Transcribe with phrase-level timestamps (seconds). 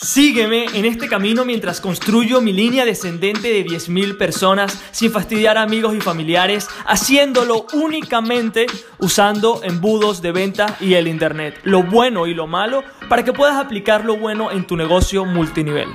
[0.00, 5.62] Sígueme en este camino mientras construyo mi línea descendente de 10.000 personas sin fastidiar a
[5.62, 8.66] amigos y familiares, haciéndolo únicamente
[9.00, 13.56] usando embudos de venta y el Internet, lo bueno y lo malo, para que puedas
[13.56, 15.88] aplicar lo bueno en tu negocio multinivel.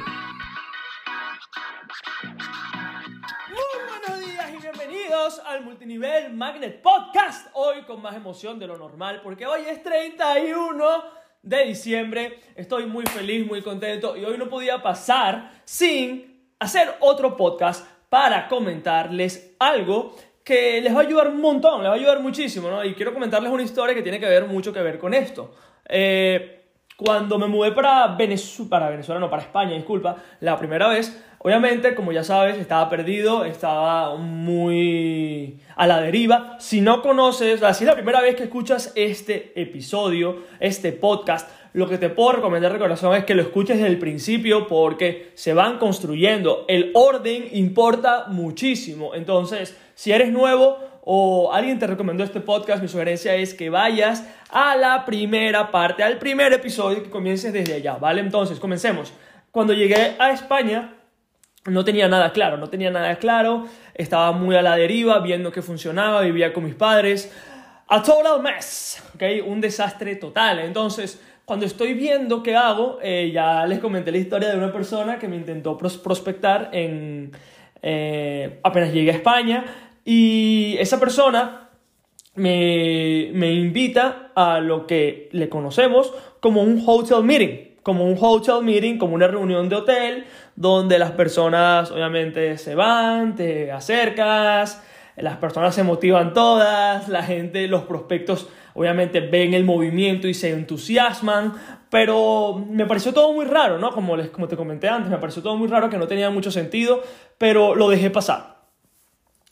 [3.54, 8.78] Muy buenos días y bienvenidos al Multinivel Magnet Podcast, hoy con más emoción de lo
[8.78, 12.40] normal, porque hoy es 31 de diciembre.
[12.56, 18.48] Estoy muy feliz, muy contento y hoy no podía pasar sin hacer otro podcast para
[18.48, 22.84] comentarles algo que les va a ayudar un montón, les va a ayudar muchísimo, ¿no?
[22.84, 25.54] Y quiero comentarles una historia que tiene que ver mucho que ver con esto.
[25.88, 26.64] Eh,
[26.96, 31.94] cuando me mudé para Venezuela, para Venezuela, no, para España, disculpa, la primera vez, obviamente,
[31.94, 36.56] como ya sabes, estaba perdido, estaba muy a la deriva.
[36.60, 41.90] Si no conoces, si es la primera vez que escuchas este episodio, este podcast, lo
[41.90, 45.54] que te puedo recomendar de corazón es que lo escuches desde el principio porque se
[45.54, 46.66] van construyendo.
[46.68, 49.14] El orden importa muchísimo.
[49.14, 54.26] Entonces, si eres nuevo o alguien te recomendó este podcast, mi sugerencia es que vayas
[54.50, 58.22] a la primera parte, al primer episodio, que comiences desde allá, ¿vale?
[58.22, 59.12] Entonces, comencemos.
[59.52, 60.94] Cuando llegué a España,
[61.66, 65.62] no tenía nada claro, no tenía nada claro, estaba muy a la deriva, viendo que
[65.62, 67.32] funcionaba, vivía con mis padres.
[67.88, 69.46] A total mess, ¿ok?
[69.46, 70.60] Un desastre total.
[70.60, 75.20] Entonces, cuando estoy viendo qué hago, eh, ya les comenté la historia de una persona
[75.20, 77.32] que me intentó prospectar en,
[77.82, 79.66] eh, apenas llegué a España
[80.06, 81.70] y esa persona
[82.36, 88.64] me, me invita a lo que le conocemos como un hotel meeting como un hotel
[88.64, 94.82] meeting, como una reunión de hotel, donde las personas obviamente se van, te acercas,
[95.18, 100.52] las personas se motivan todas, la gente, los prospectos obviamente ven el movimiento y se
[100.52, 101.54] entusiasman,
[101.90, 103.92] pero me pareció todo muy raro, ¿no?
[103.92, 106.52] Como, les, como te comenté antes, me pareció todo muy raro que no tenía mucho
[106.52, 107.04] sentido,
[107.38, 108.53] pero lo dejé pasar.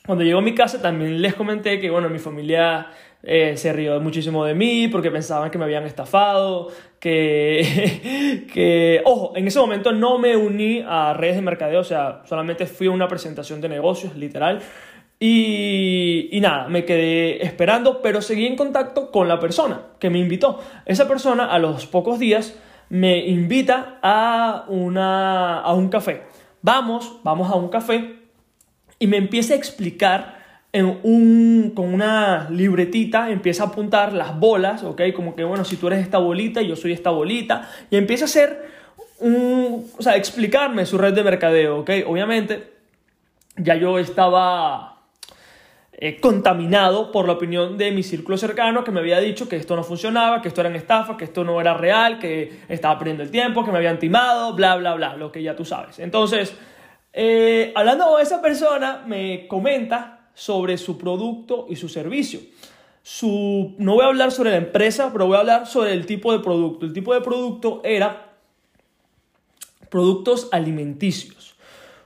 [0.05, 2.88] Cuando llegó a mi casa también les comenté que, bueno, mi familia
[3.22, 6.69] eh, se rió muchísimo de mí porque pensaban que me habían estafado,
[7.00, 12.23] que, que, ojo, en ese momento no me uní a redes de mercadeo, o sea,
[12.25, 14.62] solamente fui a una presentación de negocios, literal,
[15.23, 20.59] y, nada, me quedé esperando, pero seguí en contacto con la persona que me invitó.
[20.88, 22.57] Esa persona a los pocos días
[22.89, 26.23] me invita a, una, a un café.
[26.63, 28.20] Vamos, vamos a un café
[29.01, 30.39] y me empieza a explicar
[30.72, 35.01] en un, con una libretita, empieza a apuntar las bolas, ¿ok?
[35.16, 38.28] Como que, bueno, si tú eres esta bolita yo soy esta bolita, y empieza a
[38.28, 38.62] hacer
[39.17, 41.89] un, o sea, explicarme su red de mercadeo, ¿ok?
[42.06, 42.73] Obviamente,
[43.57, 45.00] ya yo estaba
[45.94, 49.75] eh, contaminado por la opinión de mi círculo cercano que me había dicho que esto
[49.75, 53.31] no funcionaba, que esto eran estafas, que esto no era real, que estaba perdiendo el
[53.31, 55.97] tiempo, que me habían timado, bla, bla, bla, lo que ya tú sabes.
[55.97, 56.56] Entonces,
[57.13, 62.39] eh, hablando con esa persona, me comenta sobre su producto y su servicio.
[63.03, 66.31] Su, no voy a hablar sobre la empresa, pero voy a hablar sobre el tipo
[66.31, 66.85] de producto.
[66.85, 68.33] El tipo de producto era
[69.89, 71.55] productos alimenticios.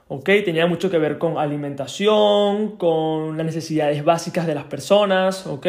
[0.08, 0.24] ¿ok?
[0.44, 5.66] Tenía mucho que ver con alimentación, con las necesidades básicas de las personas, ¿ok?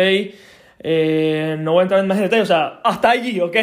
[0.79, 3.55] Eh, no voy a entrar en más detalles, o sea, hasta allí, ¿ok?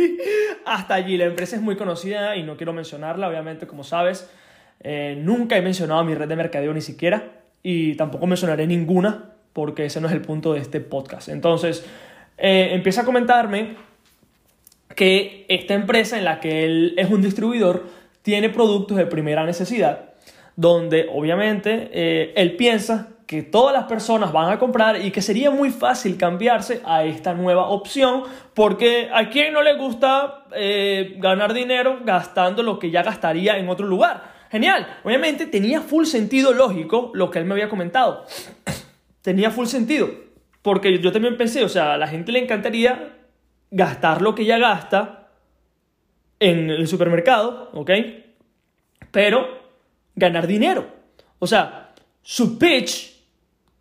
[0.66, 1.16] hasta allí.
[1.16, 4.28] La empresa es muy conocida y no quiero mencionarla, obviamente, como sabes.
[4.82, 9.86] Eh, nunca he mencionado mi red de mercadeo ni siquiera y tampoco mencionaré ninguna porque
[9.86, 11.28] ese no es el punto de este podcast.
[11.28, 11.84] Entonces,
[12.38, 13.76] eh, empieza a comentarme
[14.94, 17.84] que esta empresa en la que él es un distribuidor
[18.22, 20.10] tiene productos de primera necesidad
[20.60, 25.50] donde obviamente eh, él piensa que todas las personas van a comprar y que sería
[25.50, 31.54] muy fácil cambiarse a esta nueva opción porque a quien no le gusta eh, ganar
[31.54, 34.39] dinero gastando lo que ya gastaría en otro lugar.
[34.50, 38.24] Genial, obviamente tenía full sentido lógico lo que él me había comentado.
[39.22, 40.10] tenía full sentido
[40.62, 43.16] porque yo también pensé, o sea, a la gente le encantaría
[43.70, 45.28] gastar lo que ya gasta
[46.38, 47.90] en el supermercado, ¿ok?
[49.10, 49.60] Pero
[50.16, 50.86] ganar dinero.
[51.38, 53.14] O sea, su pitch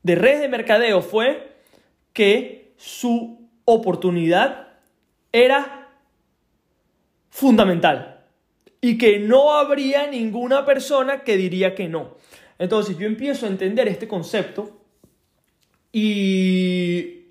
[0.03, 1.57] de redes de mercadeo fue
[2.13, 4.67] que su oportunidad
[5.31, 5.89] era
[7.29, 8.18] fundamental
[8.81, 12.15] y que no habría ninguna persona que diría que no.
[12.57, 14.81] Entonces yo empiezo a entender este concepto
[15.91, 17.25] y,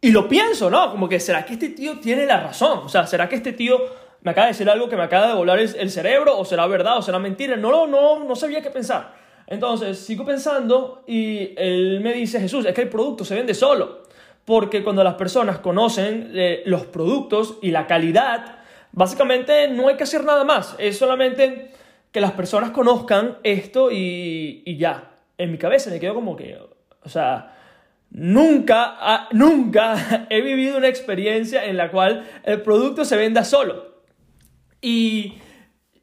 [0.00, 0.90] y lo pienso, ¿no?
[0.90, 3.78] Como que será que este tío tiene la razón, o sea, será que este tío
[4.22, 6.98] me acaba de decir algo que me acaba de volar el, cerebro, o será verdad,
[6.98, 7.56] o será mentira.
[7.56, 9.14] No, no, no, no sabía qué pensar.
[9.46, 14.02] Entonces, sigo pensando y él me dice, Jesús, es que el producto se vende solo.
[14.44, 18.59] Porque cuando las personas conocen eh, los productos y la calidad,
[18.92, 21.70] básicamente no hay que hacer nada más, es solamente
[22.12, 25.10] que las personas conozcan esto y, y ya.
[25.38, 26.58] En mi cabeza me quedo como que,
[27.02, 27.56] o sea,
[28.10, 33.90] nunca, nunca he vivido una experiencia en la cual el producto se venda solo.
[34.82, 35.34] Y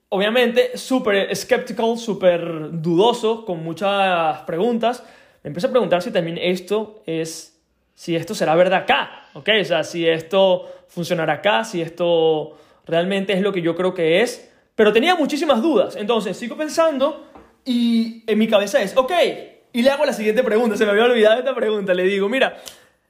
[0.10, 5.04] obviamente súper skeptical, súper dudoso, con muchas preguntas.
[5.44, 7.60] Me empecé a preguntar si también esto es,
[7.94, 9.50] si esto será verdad acá, ¿ok?
[9.62, 12.58] O sea, si esto funcionará acá, si esto
[12.88, 14.52] realmente es lo que yo creo que es.
[14.76, 15.96] Pero tenía muchísimas dudas.
[15.96, 17.28] Entonces, sigo pensando
[17.66, 19.12] y en mi cabeza es, ok,
[19.74, 22.62] y le hago la siguiente pregunta, se me había olvidado esta pregunta, le digo, mira,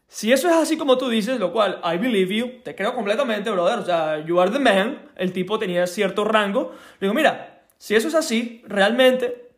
[0.07, 3.51] si eso es así como tú dices, lo cual, I believe you, te creo completamente,
[3.51, 7.63] brother, o sea, you are the man, el tipo tenía cierto rango, le digo, mira,
[7.77, 9.49] si eso es así, realmente,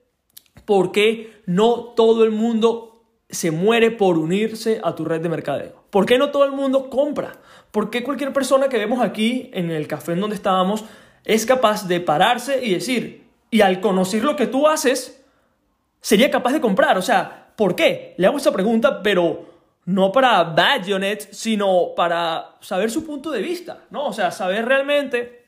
[0.66, 2.89] ¿por qué no todo el mundo
[3.30, 5.84] se muere por unirse a tu red de mercadeo?
[5.90, 7.34] ¿Por qué no todo el mundo compra?
[7.72, 10.84] ¿Por qué cualquier persona que vemos aquí en el café en donde estábamos
[11.26, 15.24] es capaz de pararse y decir, y al conocer lo que tú haces,
[16.02, 16.98] sería capaz de comprar?
[16.98, 18.16] O sea, ¿por qué?
[18.18, 19.46] Le hago esa pregunta, pero
[19.86, 24.08] no para badge on it, sino para saber su punto de vista, ¿no?
[24.08, 25.46] O sea, saber realmente,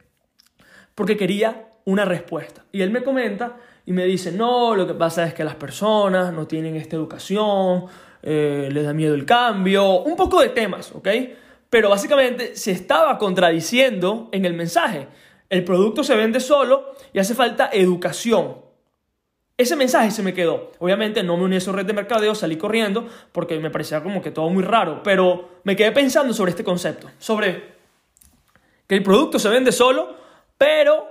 [0.93, 2.63] porque quería una respuesta.
[2.71, 6.33] Y él me comenta y me dice, no, lo que pasa es que las personas
[6.33, 7.85] no tienen esta educación,
[8.21, 11.07] eh, les da miedo el cambio, un poco de temas, ¿ok?
[11.69, 15.07] Pero básicamente se estaba contradiciendo en el mensaje.
[15.49, 18.57] El producto se vende solo y hace falta educación.
[19.57, 20.71] Ese mensaje se me quedó.
[20.79, 24.21] Obviamente no me uní a esa red de mercadeo, salí corriendo porque me parecía como
[24.21, 27.75] que todo muy raro, pero me quedé pensando sobre este concepto, sobre
[28.87, 30.15] que el producto se vende solo,
[30.57, 31.10] pero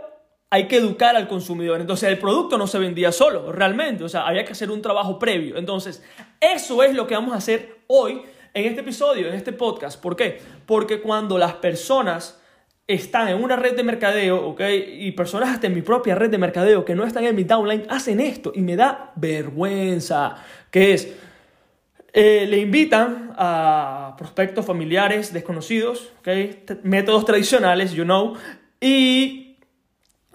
[0.50, 1.80] hay que educar al consumidor.
[1.80, 5.18] Entonces el producto no se vendía solo, realmente, o sea, había que hacer un trabajo
[5.18, 5.56] previo.
[5.56, 6.02] Entonces,
[6.40, 10.00] eso es lo que vamos a hacer hoy en este episodio, en este podcast.
[10.00, 10.40] ¿Por qué?
[10.66, 12.40] Porque cuando las personas
[12.88, 14.62] están en una red de mercadeo, ¿ok?
[14.88, 17.86] Y personas hasta en mi propia red de mercadeo que no están en mi downline
[17.88, 20.34] hacen esto y me da vergüenza.
[20.72, 21.14] Que es,
[22.12, 26.28] eh, le invitan a prospectos familiares desconocidos, ¿ok?
[26.82, 28.34] Métodos tradicionales, you know,
[28.80, 29.49] y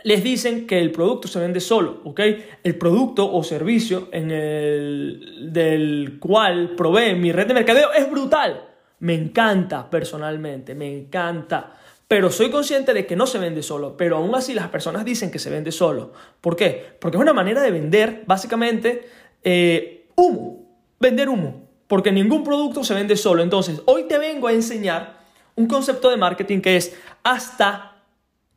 [0.05, 2.21] les dicen que el producto se vende solo, ¿ok?
[2.63, 8.67] El producto o servicio en el, del cual provee mi red de mercadeo es brutal.
[8.99, 11.75] Me encanta personalmente, me encanta.
[12.07, 15.31] Pero soy consciente de que no se vende solo, pero aún así las personas dicen
[15.31, 16.13] que se vende solo.
[16.39, 16.97] ¿Por qué?
[16.99, 19.09] Porque es una manera de vender básicamente
[19.43, 20.69] eh, humo,
[20.99, 23.41] vender humo, porque ningún producto se vende solo.
[23.41, 25.17] Entonces, hoy te vengo a enseñar
[25.55, 28.03] un concepto de marketing que es hasta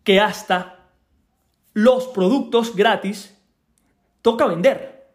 [0.04, 0.77] que hasta
[1.78, 3.38] los productos gratis
[4.20, 5.06] toca vender.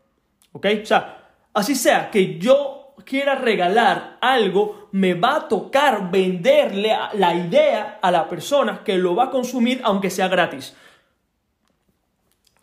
[0.53, 0.65] ¿Ok?
[0.81, 7.35] O sea, así sea que yo quiera regalar algo, me va a tocar venderle la
[7.35, 10.73] idea a la persona que lo va a consumir aunque sea gratis.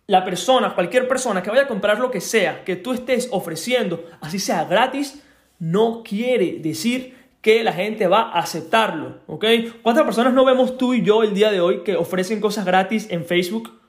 [0.06, 4.08] La persona, cualquier persona que vaya a comprar lo que sea que tú estés ofreciendo,
[4.22, 5.22] así sea gratis,
[5.58, 9.44] no quiere decir que la gente va a aceptarlo, ¿ok?
[9.82, 13.06] ¿Cuántas personas no vemos tú y yo el día de hoy que ofrecen cosas gratis
[13.10, 13.79] en Facebook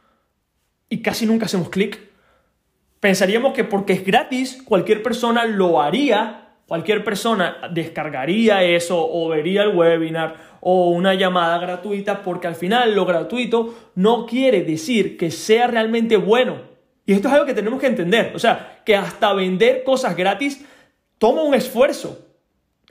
[0.92, 2.00] y casi nunca hacemos clic?
[3.00, 9.64] Pensaríamos que porque es gratis, cualquier persona lo haría, cualquier persona descargaría eso o vería
[9.64, 15.32] el webinar o una llamada gratuita, porque al final lo gratuito no quiere decir que
[15.32, 16.58] sea realmente bueno.
[17.06, 18.34] Y esto es algo que tenemos que entender.
[18.36, 20.64] O sea, que hasta vender cosas gratis
[21.18, 22.28] toma un esfuerzo.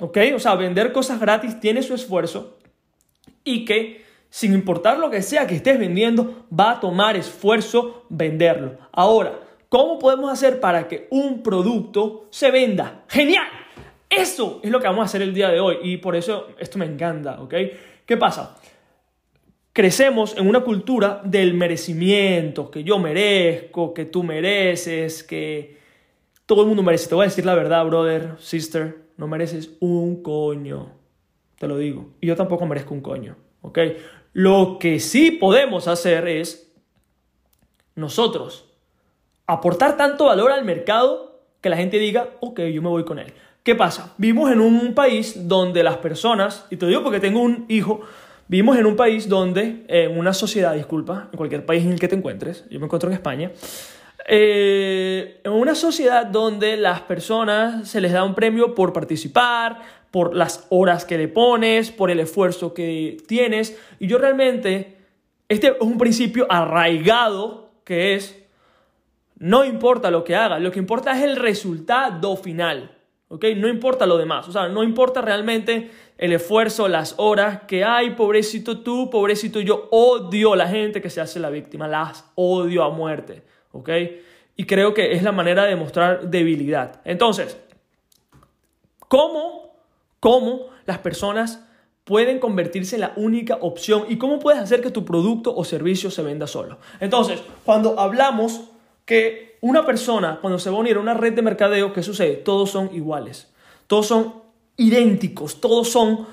[0.01, 0.19] ¿Ok?
[0.35, 2.59] O sea, vender cosas gratis tiene su esfuerzo
[3.45, 8.79] y que sin importar lo que sea que estés vendiendo, va a tomar esfuerzo venderlo.
[8.93, 13.05] Ahora, ¿Cómo podemos hacer para que un producto se venda?
[13.07, 13.47] ¡Genial!
[14.11, 16.77] Eso es lo que vamos a hacer el día de hoy y por eso esto
[16.77, 17.55] me encanta, ¿ok?
[18.05, 18.59] ¿Qué pasa?
[19.73, 25.79] Crecemos en una cultura del merecimiento, que yo merezco, que tú mereces, que
[26.47, 27.09] todo el mundo merece.
[27.09, 30.91] Te voy a decir la verdad, brother, sister, no mereces un coño.
[31.61, 32.11] Te lo digo.
[32.21, 33.79] Y yo tampoco merezco un coño, ¿ok?
[34.33, 36.73] Lo que sí podemos hacer es
[37.95, 38.67] nosotros
[39.47, 43.33] aportar tanto valor al mercado que la gente diga, ok, yo me voy con él.
[43.63, 44.15] ¿Qué pasa?
[44.17, 48.01] Vivimos en un país donde las personas, y te digo porque tengo un hijo,
[48.49, 52.09] vivimos en un país donde, en una sociedad, disculpa, en cualquier país en el que
[52.09, 53.51] te encuentres, yo me encuentro en España,
[54.27, 60.35] eh, en una sociedad donde las personas se les da un premio por participar, por
[60.35, 64.97] las horas que le pones, por el esfuerzo que tienes, y yo realmente,
[65.49, 68.37] este es un principio arraigado que es
[69.37, 72.97] no importa lo que haga, lo que importa es el resultado final.
[73.31, 73.45] ¿ok?
[73.57, 78.11] No importa lo demás, o sea, no importa realmente el esfuerzo, las horas que hay,
[78.11, 82.83] pobrecito tú, pobrecito yo, odio a la gente que se hace la víctima, las odio
[82.83, 83.89] a muerte, ¿ok?
[84.57, 87.01] Y creo que es la manera de mostrar debilidad.
[87.05, 87.57] Entonces,
[89.09, 89.70] ¿cómo,
[90.21, 91.65] cómo las personas
[92.05, 96.11] pueden convertirse en la única opción y cómo puedes hacer que tu producto o servicio
[96.11, 96.79] se venda solo?
[97.01, 98.63] Entonces, cuando hablamos
[99.05, 102.37] que una persona, cuando se va a unir a una red de mercadeo, ¿qué sucede?
[102.37, 103.53] Todos son iguales.
[103.87, 104.35] Todos son
[104.77, 105.61] idénticos.
[105.61, 106.27] Todos son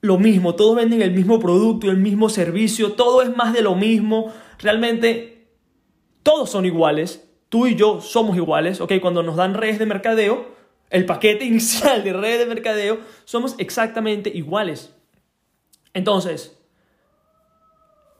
[0.00, 0.54] lo mismo.
[0.54, 2.92] Todos venden el mismo producto el mismo servicio.
[2.92, 4.32] Todo es más de lo mismo.
[4.58, 5.48] Realmente,
[6.22, 7.26] todos son iguales.
[7.48, 8.80] Tú y yo somos iguales.
[8.80, 8.94] ¿ok?
[9.00, 10.53] Cuando nos dan redes de mercadeo,
[10.94, 14.94] el paquete inicial de redes de mercadeo, somos exactamente iguales.
[15.92, 16.56] Entonces,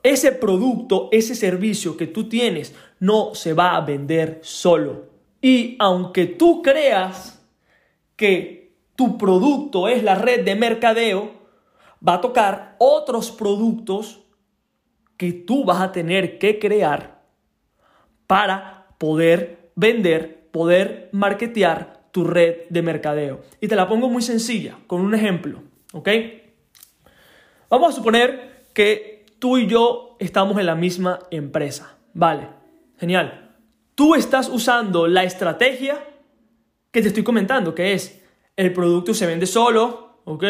[0.03, 5.05] ese producto, ese servicio que tú tienes no se va a vender solo.
[5.41, 7.41] Y aunque tú creas
[8.17, 11.31] que tu producto es la red de mercadeo,
[12.05, 14.21] va a tocar otros productos
[15.15, 17.23] que tú vas a tener que crear
[18.27, 23.41] para poder vender, poder marketear tu red de mercadeo.
[23.59, 26.07] Y te la pongo muy sencilla, con un ejemplo, ¿ok?
[27.69, 31.97] Vamos a suponer que tú y yo estamos en la misma empresa.
[32.13, 32.47] Vale,
[32.97, 33.57] genial.
[33.95, 36.01] Tú estás usando la estrategia
[36.89, 38.23] que te estoy comentando, que es
[38.55, 40.45] el producto se vende solo, ¿ok?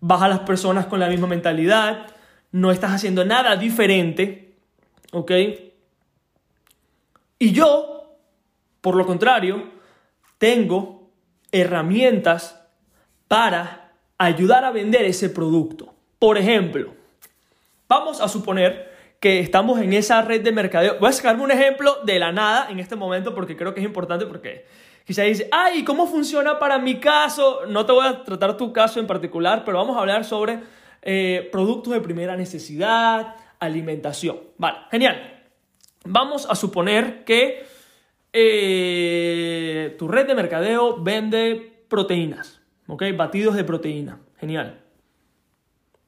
[0.00, 2.06] Baja las personas con la misma mentalidad,
[2.52, 4.56] no estás haciendo nada diferente,
[5.12, 5.30] ¿ok?
[7.38, 8.16] Y yo,
[8.80, 9.75] por lo contrario,
[10.38, 11.10] tengo
[11.52, 12.62] herramientas
[13.28, 15.94] para ayudar a vender ese producto.
[16.18, 16.94] Por ejemplo,
[17.88, 18.90] Vamos a suponer
[19.20, 20.98] que estamos en esa red de mercadeo.
[20.98, 23.86] Voy a sacarme un ejemplo de la nada en este momento porque creo que es
[23.86, 24.66] importante porque
[25.04, 27.60] quizá dice, ay, ¿cómo funciona para mi caso?
[27.66, 30.58] No te voy a tratar tu caso en particular, pero vamos a hablar sobre
[31.02, 34.40] eh, productos de primera necesidad, alimentación.
[34.58, 35.44] Vale, genial.
[36.04, 37.64] Vamos a suponer que
[38.38, 43.04] eh, tu red de mercadeo vende proteínas, ¿ok?
[43.16, 44.20] Batidos de proteína.
[44.38, 44.82] Genial.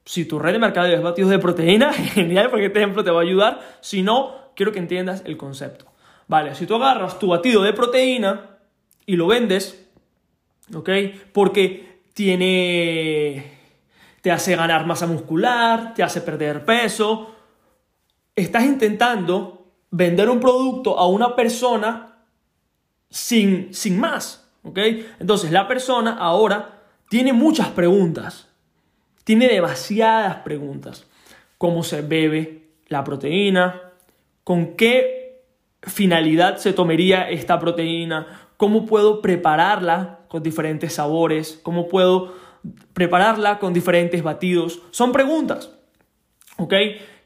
[0.04, 3.20] Si tu red de mercadeo es batidos de proteína, genial, porque este ejemplo te va
[3.20, 3.60] a ayudar.
[3.80, 5.86] Si no, quiero que entiendas el concepto.
[6.26, 8.58] Vale, si tú agarras tu batido de proteína
[9.06, 9.88] y lo vendes,
[10.74, 10.90] ¿ok?
[11.32, 13.58] Porque tiene.
[14.20, 17.34] te hace ganar masa muscular, te hace perder peso.
[18.36, 22.08] Estás intentando vender un producto a una persona
[23.10, 24.78] sin, sin más, ¿ok?
[25.18, 28.48] Entonces la persona ahora tiene muchas preguntas
[29.28, 31.06] tiene demasiadas preguntas.
[31.58, 33.92] ¿Cómo se bebe la proteína?
[34.42, 35.42] ¿Con qué
[35.82, 38.26] finalidad se tomaría esta proteína?
[38.56, 41.60] ¿Cómo puedo prepararla con diferentes sabores?
[41.62, 42.32] ¿Cómo puedo
[42.94, 44.80] prepararla con diferentes batidos?
[44.92, 45.72] Son preguntas,
[46.56, 46.72] ¿ok?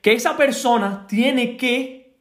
[0.01, 2.17] Que esa persona tiene que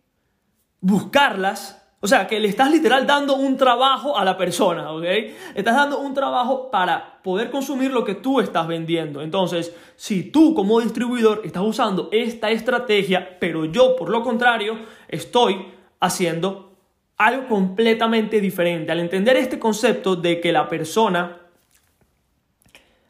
[0.80, 5.06] buscarlas o sea, que le estás literal dando un trabajo a la persona, ¿ok?
[5.54, 9.22] Estás dando un trabajo para poder consumir lo que tú estás vendiendo.
[9.22, 15.68] Entonces, si tú como distribuidor estás usando esta estrategia, pero yo por lo contrario estoy
[16.00, 16.76] haciendo
[17.18, 18.92] algo completamente diferente.
[18.92, 21.38] Al entender este concepto de que la persona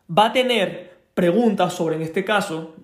[0.09, 2.75] va a tener preguntas sobre, en este caso,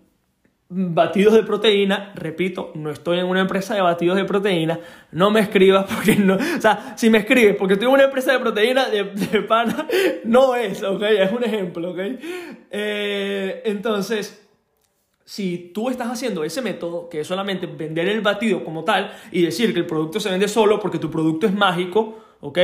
[0.69, 4.79] batidos de proteína, repito, no estoy en una empresa de batidos de proteína,
[5.11, 8.33] no me escribas porque no, o sea, si me escribes porque estoy en una empresa
[8.33, 9.05] de proteína de,
[9.43, 9.87] pana,
[10.25, 11.99] no es, ok, es un ejemplo, ok.
[12.69, 14.45] Eh, entonces,
[15.23, 19.43] si tú estás haciendo ese método, que es solamente vender el batido como tal y
[19.43, 22.59] decir que el producto se vende solo porque tu producto es mágico, ok.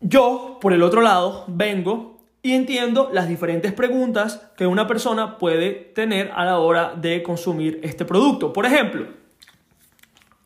[0.00, 2.13] Yo, por el otro lado, vengo
[2.44, 7.80] y entiendo las diferentes preguntas que una persona puede tener a la hora de consumir
[7.82, 8.52] este producto.
[8.52, 9.06] Por ejemplo,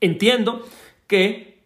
[0.00, 0.62] entiendo
[1.08, 1.58] que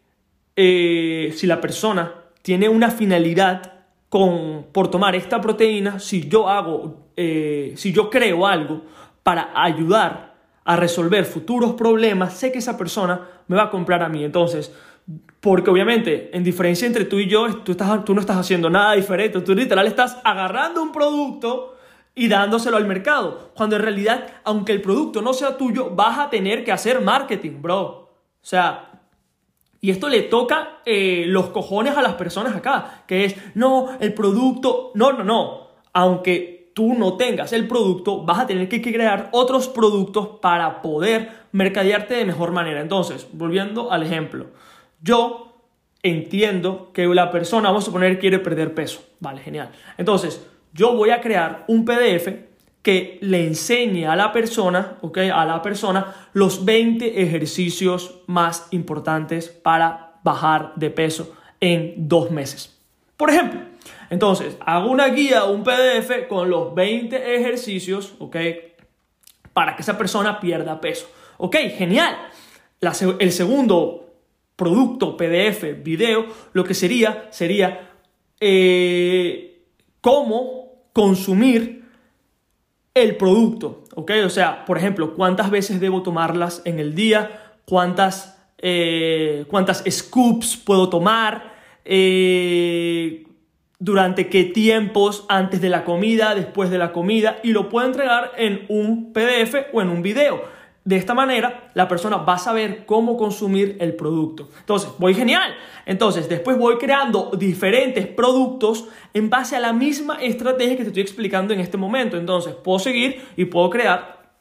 [0.57, 3.75] eh, si la persona tiene una finalidad
[4.09, 8.85] con, por tomar esta proteína, si yo hago, eh, si yo creo algo
[9.23, 10.33] para ayudar
[10.65, 14.25] a resolver futuros problemas, sé que esa persona me va a comprar a mí.
[14.25, 14.73] Entonces,
[15.41, 18.93] porque obviamente, en diferencia entre tú y yo, tú, estás, tú no estás haciendo nada
[18.93, 19.41] diferente.
[19.41, 21.77] Tú literal estás agarrando un producto
[22.15, 23.51] y dándoselo al mercado.
[23.55, 27.61] Cuando en realidad, aunque el producto no sea tuyo, vas a tener que hacer marketing,
[27.61, 27.85] bro.
[27.85, 28.93] O sea,
[29.81, 34.15] y esto le toca eh, los cojones a las personas acá, que es, no, el
[34.15, 35.69] producto, no, no, no.
[35.93, 41.31] Aunque tú no tengas el producto, vas a tener que crear otros productos para poder
[41.51, 42.81] mercadearte de mejor manera.
[42.81, 44.47] Entonces, volviendo al ejemplo.
[45.03, 45.53] Yo
[46.03, 49.05] entiendo que la persona, vamos a suponer, quiere perder peso.
[49.21, 49.71] Vale, genial.
[49.99, 52.29] Entonces, yo voy a crear un PDF
[52.83, 55.19] que le enseñe a la persona, ¿ok?
[55.33, 62.77] A la persona los 20 ejercicios más importantes para bajar de peso en dos meses.
[63.17, 63.61] Por ejemplo,
[64.11, 68.37] entonces, hago una guía, un PDF con los 20 ejercicios, ¿ok?
[69.53, 71.09] Para que esa persona pierda peso.
[71.39, 72.17] Ok, genial.
[73.19, 74.12] el segundo
[74.57, 77.91] producto, PDF, video, lo que sería, sería
[78.41, 79.63] eh,
[80.01, 81.85] cómo consumir
[82.95, 84.13] el producto, ¿ok?
[84.27, 90.57] O sea, por ejemplo, cuántas veces debo tomarlas en el día, cuántas, eh, cuántas scoops
[90.59, 91.55] puedo tomar,
[91.85, 93.25] eh,
[93.79, 98.33] durante qué tiempos, antes de la comida, después de la comida, y lo puedo entregar
[98.37, 100.45] en un PDF o en un video.
[100.85, 104.49] De esta manera, la persona va a saber cómo consumir el producto.
[104.59, 105.55] Entonces, voy genial.
[105.87, 111.03] Entonces, después voy creando diferentes productos en base a la misma estrategia que te estoy
[111.03, 112.17] explicando en este momento.
[112.17, 114.33] Entonces, puedo seguir y puedo crear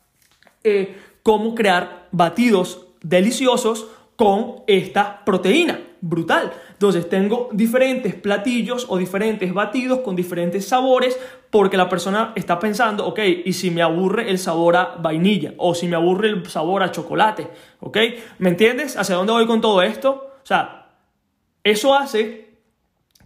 [0.64, 5.80] eh, cómo crear batidos deliciosos con esta proteína.
[6.04, 6.52] Brutal.
[6.72, 11.16] Entonces tengo diferentes platillos o diferentes batidos con diferentes sabores
[11.52, 15.76] porque la persona está pensando, ok, y si me aburre el sabor a vainilla o
[15.76, 17.48] si me aburre el sabor a chocolate,
[17.82, 17.98] ok,
[18.40, 18.98] ¿me entiendes?
[18.98, 20.32] ¿Hacia dónde voy con todo esto?
[20.42, 20.90] O sea,
[21.64, 22.50] eso hace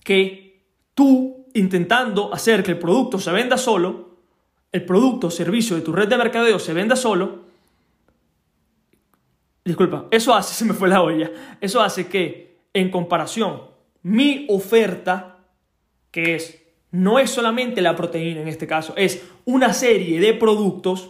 [0.03, 4.17] que tú intentando hacer que el producto se venda solo,
[4.73, 7.45] el producto o servicio de tu red de mercadeo se venda solo,
[9.63, 13.61] disculpa, eso hace, se me fue la olla, eso hace que en comparación,
[14.03, 15.39] mi oferta,
[16.11, 21.09] que es, no es solamente la proteína en este caso, es una serie de productos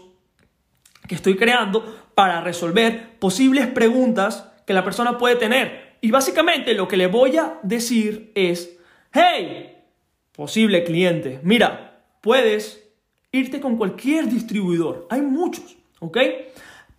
[1.08, 5.98] que estoy creando para resolver posibles preguntas que la persona puede tener.
[6.02, 8.78] Y básicamente lo que le voy a decir es,
[9.12, 9.76] hey,
[10.32, 12.88] posible cliente, mira, puedes
[13.32, 16.18] irte con cualquier distribuidor, hay muchos, ¿ok?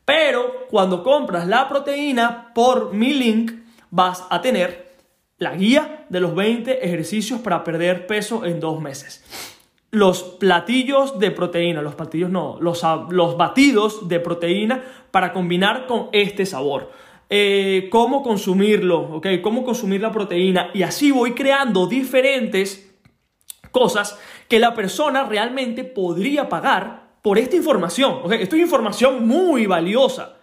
[0.05, 4.97] Pero cuando compras la proteína por mi link, vas a tener
[5.39, 9.25] la guía de los 20 ejercicios para perder peso en dos meses.
[9.91, 16.09] Los platillos de proteína, los platillos no, los, los batidos de proteína para combinar con
[16.13, 16.91] este sabor.
[17.29, 19.27] Eh, cómo consumirlo, ¿ok?
[19.43, 20.71] Cómo consumir la proteína.
[20.75, 22.87] Y así voy creando diferentes
[23.71, 24.19] cosas
[24.49, 28.21] que la persona realmente podría pagar por esta información.
[28.23, 28.33] ¿ok?
[28.33, 30.36] Esto es información muy valiosa.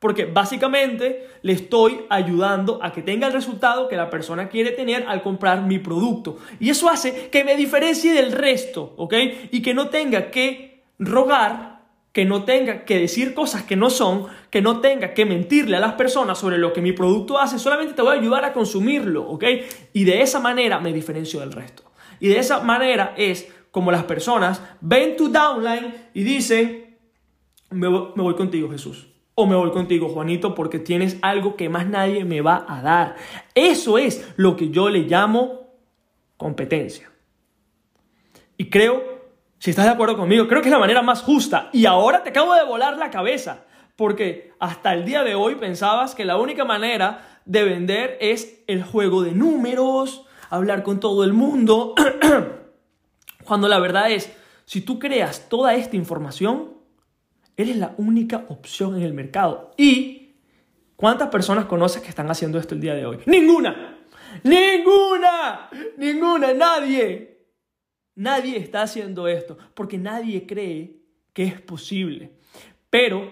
[0.00, 5.04] Porque básicamente le estoy ayudando a que tenga el resultado que la persona quiere tener
[5.06, 6.38] al comprar mi producto.
[6.58, 9.14] Y eso hace que me diferencie del resto, ¿ok?
[9.50, 11.82] Y que no tenga que rogar,
[12.12, 15.80] que no tenga que decir cosas que no son, que no tenga que mentirle a
[15.80, 17.58] las personas sobre lo que mi producto hace.
[17.58, 19.44] Solamente te voy a ayudar a consumirlo, ¿ok?
[19.92, 21.82] Y de esa manera me diferencio del resto.
[22.20, 26.96] Y de esa manera es como las personas ven tu downline y dicen,
[27.68, 29.09] me voy contigo Jesús
[29.40, 33.16] o me voy contigo, Juanito, porque tienes algo que más nadie me va a dar.
[33.54, 35.68] Eso es lo que yo le llamo
[36.36, 37.10] competencia.
[38.56, 39.02] Y creo,
[39.58, 41.70] si estás de acuerdo conmigo, creo que es la manera más justa.
[41.72, 43.64] Y ahora te acabo de volar la cabeza,
[43.96, 48.82] porque hasta el día de hoy pensabas que la única manera de vender es el
[48.82, 51.94] juego de números, hablar con todo el mundo,
[53.44, 54.30] cuando la verdad es,
[54.66, 56.69] si tú creas toda esta información,
[57.56, 59.72] Eres la única opción en el mercado.
[59.76, 60.36] ¿Y
[60.96, 63.18] cuántas personas conoces que están haciendo esto el día de hoy?
[63.26, 63.98] Ninguna.
[64.42, 65.70] Ninguna.
[65.96, 66.54] Ninguna.
[66.54, 67.30] Nadie.
[68.14, 70.96] Nadie está haciendo esto porque nadie cree
[71.32, 72.32] que es posible.
[72.90, 73.30] Pero,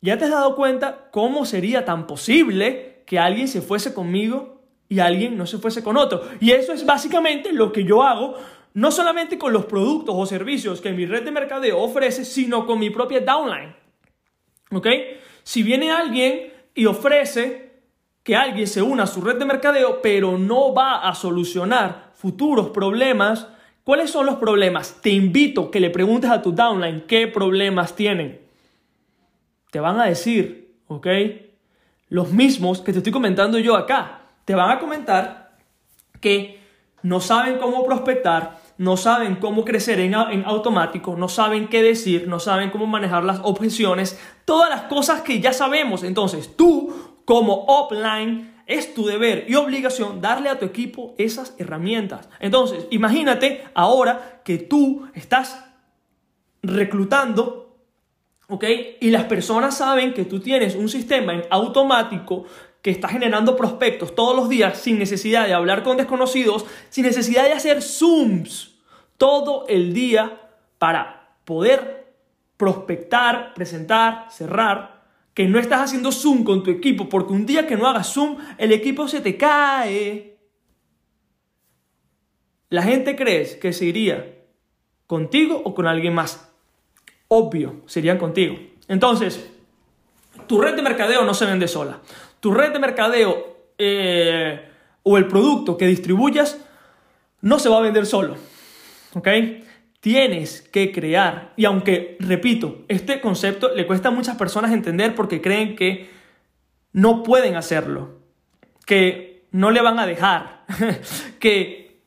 [0.00, 5.00] ¿ya te has dado cuenta cómo sería tan posible que alguien se fuese conmigo y
[5.00, 6.22] alguien no se fuese con otro?
[6.40, 8.34] Y eso es básicamente lo que yo hago
[8.76, 12.78] no solamente con los productos o servicios que mi red de mercadeo ofrece, sino con
[12.78, 13.74] mi propia downline.
[14.70, 14.86] ¿Ok?
[15.44, 17.80] Si viene alguien y ofrece
[18.22, 22.68] que alguien se una a su red de mercadeo, pero no va a solucionar futuros
[22.68, 23.48] problemas,
[23.82, 25.00] ¿cuáles son los problemas?
[25.00, 28.42] Te invito que le preguntes a tu downline qué problemas tienen.
[29.70, 31.06] Te van a decir, ¿ok?
[32.10, 34.20] Los mismos que te estoy comentando yo acá.
[34.44, 35.56] Te van a comentar
[36.20, 36.66] que
[37.06, 42.38] no saben cómo prospectar, no saben cómo crecer en, automático, no saben qué decir, no
[42.38, 46.02] saben cómo manejar las objeciones, todas las cosas que ya sabemos.
[46.02, 52.28] Entonces, tú como offline es tu deber y obligación darle a tu equipo esas herramientas.
[52.40, 55.64] Entonces, imagínate ahora que tú estás
[56.62, 57.78] reclutando,
[58.48, 58.64] ¿ok?
[59.00, 62.44] Y las personas saben que tú tienes un sistema en automático
[62.86, 67.42] que estás generando prospectos todos los días sin necesidad de hablar con desconocidos, sin necesidad
[67.42, 68.76] de hacer Zooms
[69.16, 72.14] todo el día para poder
[72.56, 75.02] prospectar, presentar, cerrar,
[75.34, 78.36] que no estás haciendo Zoom con tu equipo, porque un día que no hagas Zoom,
[78.56, 80.38] el equipo se te cae.
[82.68, 84.44] La gente cree que se iría
[85.08, 86.54] contigo o con alguien más.
[87.26, 88.56] Obvio, serían contigo.
[88.86, 89.50] Entonces,
[90.46, 92.00] tu red de mercadeo no se vende sola.
[92.46, 94.68] Tu red de mercadeo eh,
[95.02, 96.60] o el producto que distribuyas
[97.40, 98.36] no se va a vender solo.
[99.14, 99.26] ¿Ok?
[99.98, 101.52] Tienes que crear.
[101.56, 106.08] Y aunque, repito, este concepto le cuesta a muchas personas entender porque creen que
[106.92, 108.20] no pueden hacerlo,
[108.86, 110.64] que no le van a dejar,
[111.40, 111.98] que,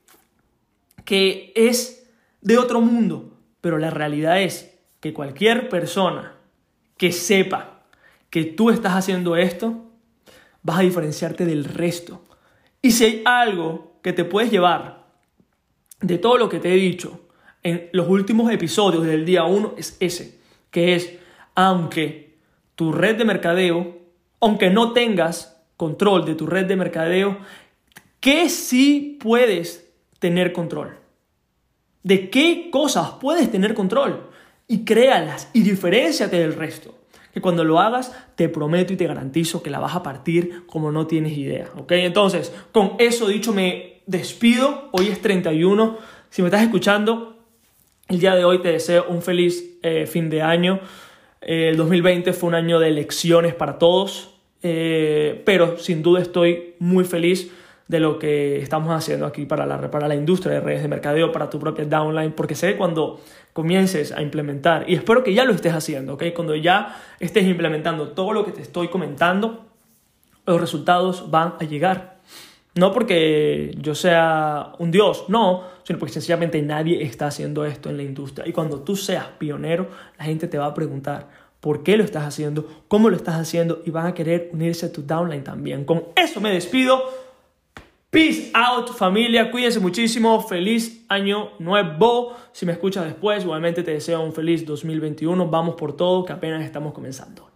[1.04, 3.38] que es de otro mundo.
[3.60, 6.38] Pero la realidad es que cualquier persona
[6.96, 7.82] que sepa
[8.30, 9.89] que tú estás haciendo esto,
[10.64, 12.24] vas a diferenciarte del resto.
[12.82, 15.08] Y si hay algo que te puedes llevar
[16.02, 17.28] de todo lo que te he dicho
[17.64, 20.40] en los últimos episodios del día 1, es ese,
[20.72, 21.14] que es,
[21.56, 22.38] aunque
[22.76, 23.98] tu red de mercadeo,
[24.40, 27.40] aunque no tengas control de tu red de mercadeo,
[28.20, 30.98] ¿qué sí puedes tener control?
[32.04, 34.30] ¿De qué cosas puedes tener control?
[34.68, 36.99] Y créalas y diferenciate del resto
[37.34, 40.92] que cuando lo hagas te prometo y te garantizo que la vas a partir como
[40.92, 41.92] no tienes idea, ¿ok?
[41.94, 45.98] Entonces, con eso dicho me despido, hoy es 31,
[46.30, 47.38] si me estás escuchando,
[48.08, 50.80] el día de hoy te deseo un feliz eh, fin de año,
[51.42, 57.06] el 2020 fue un año de elecciones para todos, eh, pero sin duda estoy muy
[57.06, 57.52] feliz
[57.90, 61.32] de lo que estamos haciendo aquí para la, para la industria de redes de mercadeo,
[61.32, 63.20] para tu propia downline, porque sé que cuando
[63.52, 66.26] comiences a implementar, y espero que ya lo estés haciendo, ¿ok?
[66.36, 69.66] Cuando ya estés implementando todo lo que te estoy comentando,
[70.46, 72.20] los resultados van a llegar.
[72.76, 77.98] No porque yo sea un dios, no, sino porque sencillamente nadie está haciendo esto en
[77.98, 78.48] la industria.
[78.48, 81.28] Y cuando tú seas pionero, la gente te va a preguntar
[81.60, 84.92] por qué lo estás haciendo, cómo lo estás haciendo y van a querer unirse a
[84.92, 85.86] tu downline también.
[85.86, 87.29] Con eso me despido.
[88.12, 92.36] Peace out familia, cuídense muchísimo, feliz año nuevo.
[92.54, 95.48] Si me escuchas después, igualmente te deseo un feliz 2021.
[95.48, 97.49] Vamos por todo, que apenas estamos comenzando.